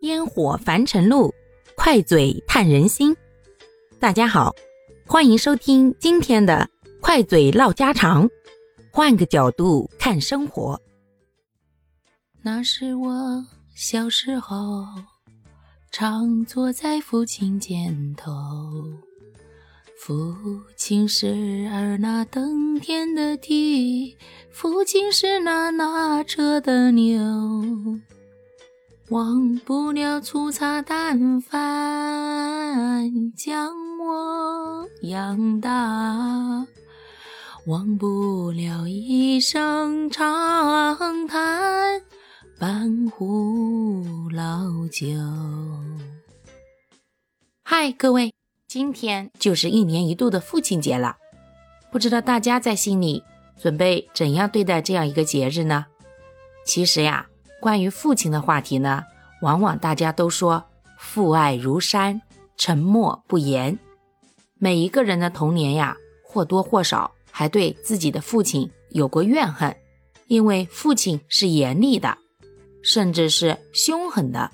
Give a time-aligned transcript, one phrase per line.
[0.00, 1.32] 烟火凡尘路，
[1.74, 3.16] 快嘴探人心。
[3.98, 4.54] 大家好，
[5.06, 6.68] 欢迎收听今天的
[7.00, 8.28] 快嘴唠家常，
[8.92, 10.78] 换个角度看生活。
[12.42, 14.84] 那是我小时候，
[15.90, 18.30] 常坐在父亲肩头。
[19.98, 20.36] 父
[20.76, 24.16] 亲是儿那登天的地，
[24.50, 27.18] 父亲是那拉车的牛。
[29.10, 31.62] 忘不了粗茶淡饭
[33.36, 35.70] 将我养大，
[37.66, 42.02] 忘不了一声长叹
[42.58, 45.06] 半壶老酒。
[47.62, 48.34] 嗨，各位，
[48.66, 51.14] 今天就是一年一度的父亲节了，
[51.92, 53.22] 不知道大家在心里
[53.56, 55.86] 准备怎样对待这样一个节日呢？
[56.64, 57.28] 其实呀。
[57.60, 59.02] 关于父亲的话题呢，
[59.42, 60.64] 往往大家都说
[60.98, 62.20] 父爱如山，
[62.56, 63.78] 沉默不言。
[64.58, 69.74] 每一个人的童年呀，或多或少还对自己的父亲有过怨恨，
[70.26, 72.16] 因为父亲是严厉的，
[72.82, 74.50] 甚至是凶狠的。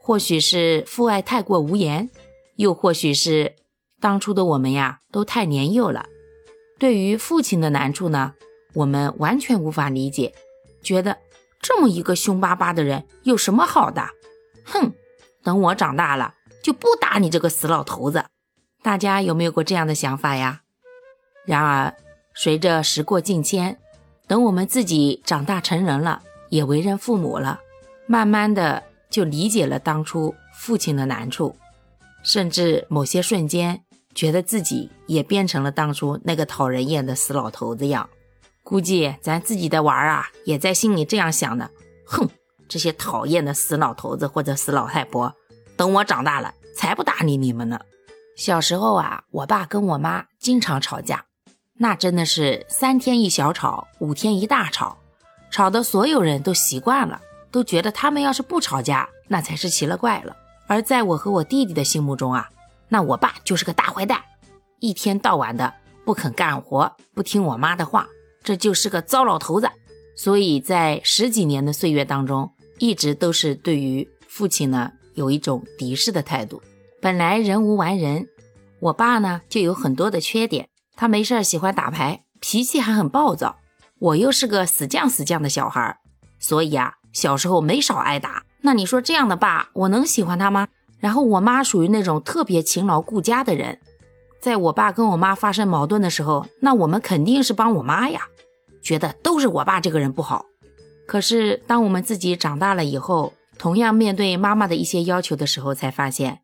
[0.00, 2.10] 或许是父爱太过无言，
[2.56, 3.54] 又或许是
[4.00, 6.06] 当初的我们呀都太年幼了。
[6.78, 8.34] 对于父亲的难处呢，
[8.72, 10.32] 我们完全无法理解，
[10.82, 11.16] 觉得。
[11.60, 14.02] 这么一个凶巴巴的人有什么好的？
[14.64, 14.92] 哼，
[15.42, 18.24] 等我长大了就不打你这个死老头子。
[18.82, 20.62] 大家有没有过这样的想法呀？
[21.44, 21.94] 然而，
[22.34, 23.78] 随着时过境迁，
[24.26, 27.60] 等我们自己长大成人了，也为人父母了，
[28.06, 31.56] 慢慢的就理解了当初父亲的难处，
[32.22, 33.82] 甚至某些瞬间
[34.14, 38.08] 觉得自己也变成了当初那个讨人厌的死老头子样。
[38.70, 41.68] 估计咱自己的娃儿啊，也在心里这样想的。
[42.06, 42.30] 哼，
[42.68, 45.34] 这些讨厌的死老头子或者死老太婆，
[45.76, 47.80] 等我长大了才不搭理你们呢。
[48.36, 51.24] 小时候啊，我爸跟我妈经常吵架，
[51.78, 54.98] 那真的是三天一小吵，五天一大吵，
[55.50, 60.36] 吵得所有人都习惯了，都觉得他们要是不吵架，那才是奇了怪了。
[60.68, 62.48] 而在我和我弟弟的心目中啊，
[62.88, 64.22] 那我爸就是个大坏蛋，
[64.78, 65.74] 一天到晚的
[66.04, 68.06] 不肯干活，不听我妈的话。
[68.42, 69.68] 这就是个糟老头子，
[70.16, 76.62] 所以在十几年的岁月当中，一直都是对于父亲呢有一种敌视的态度。
[77.00, 78.28] 本来人无完人，
[78.80, 83.56] 我爸呢就有很多的缺点，他没事喜欢打牌，脾气还很暴躁。
[83.98, 85.98] 我又是个死犟死犟的小孩，
[86.38, 88.44] 所以啊，小时候没少挨打。
[88.62, 90.68] 那你说这样的爸，我能喜欢他吗？
[90.98, 93.78] 然后我妈属于那种特别勤劳顾家的人。
[94.40, 98.22] 在我爸跟我妈发生矛盾的时候，那我们肯定是帮我妈呀，
[98.82, 100.46] 觉得都是我爸这个人不好。
[101.06, 106.40] 可是当我们自己长大了以后，同样面对妈妈的一些要求的时候，才发现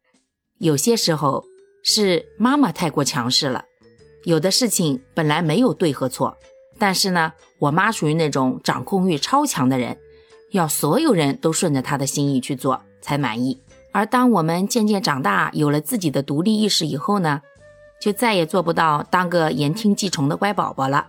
[0.59, 1.45] 有些时候
[1.83, 3.65] 是妈妈太过强势了。
[4.25, 6.37] 有的事情本来没有对和错，
[6.79, 9.97] 但是呢，我妈属于那种掌控欲超强的人，
[10.51, 13.63] 要所有人都顺着她的心意去做才满意。
[13.93, 17.41] 而当我们渐渐长大，有了自己的独立意识以后呢？
[18.01, 21.07] 就再也做不到当个言听计从的乖宝宝了，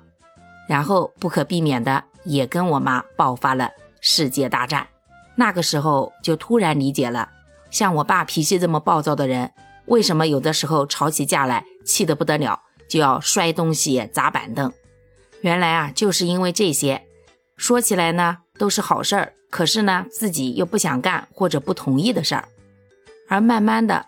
[0.68, 3.70] 然后不可避免的也跟我妈爆发了
[4.02, 4.88] 世界大战。
[5.36, 7.30] 那个时候就突然理解了，
[7.70, 9.52] 像我爸脾气这么暴躁的人，
[9.86, 14.72] 为什么有的时候吵起架来气得不得了，就要摔东西砸板凳。
[15.42, 17.03] 原来啊，就是因为这些。
[17.56, 22.47] 说起来呢，都是好事儿，可是呢，自己又不想干或者不同意的事儿。
[23.28, 24.08] 而慢慢的，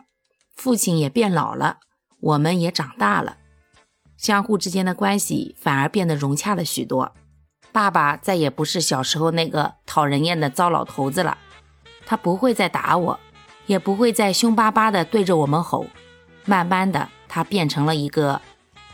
[0.55, 1.77] 父亲也变老了。
[2.21, 3.37] 我们也长大了，
[4.17, 7.13] 相互之间的关系反而变得融洽了许多。
[7.71, 11.37] 爸爸再也不是小时候那个讨人厌的糟老头子了，
[12.05, 13.19] 他不会再打我，
[13.67, 15.85] 也不会再凶巴巴的对着我们吼。
[16.45, 18.41] 慢慢的，他变成了一个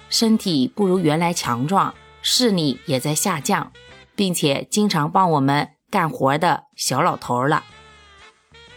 [0.10, 3.72] 身体不如原来强壮，视力也在下降，
[4.16, 7.64] 并且经常帮我们干活的小老头了。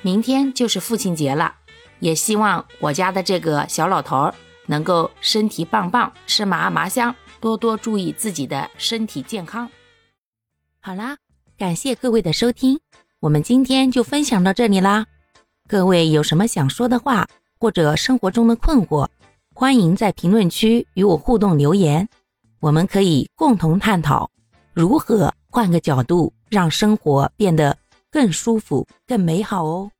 [0.00, 1.56] 明天就是父亲节了。
[2.00, 4.34] 也希望我家的这个小老头儿
[4.66, 9.68] 能够身体棒棒，吃麻麻香，多多注意自己的身体健康。
[10.80, 11.16] 好啦，
[11.56, 12.78] 感谢各位的收听，
[13.20, 15.06] 我们今天就分享到这里啦。
[15.68, 17.26] 各位有什么想说的话，
[17.58, 19.08] 或者生活中的困惑，
[19.54, 22.08] 欢迎在评论区与我互动留言，
[22.60, 24.30] 我们可以共同探讨
[24.72, 27.76] 如何换个角度让生活变得
[28.10, 29.90] 更舒服、更美好哦。